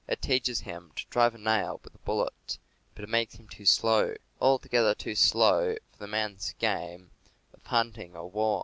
It 0.07 0.19
teaches 0.19 0.61
him 0.61 0.91
to 0.95 1.05
drive 1.11 1.35
a 1.35 1.37
nail 1.37 1.79
with 1.83 1.93
a 1.93 1.99
bullet; 1.99 2.57
but 2.95 3.03
it 3.03 3.07
makes 3.07 3.35
him 3.35 3.47
too 3.47 3.65
slow— 3.67 4.15
altogether 4.41 4.95
too 4.95 5.13
slow 5.13 5.75
for 5.91 5.97
the 5.99 6.07
man's 6.07 6.53
game 6.57 7.11
of 7.53 7.63
hunting 7.67 8.15
or 8.15 8.27
war. 8.27 8.59